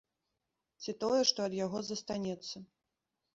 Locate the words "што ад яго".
1.33-1.79